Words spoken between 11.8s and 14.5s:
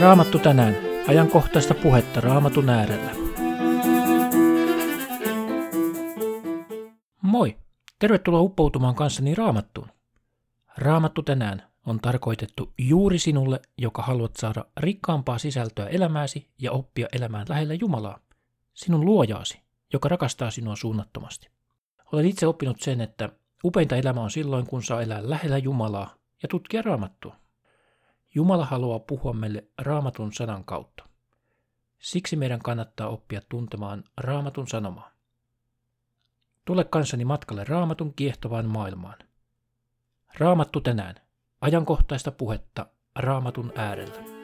on tarkoitettu juuri sinulle, joka haluat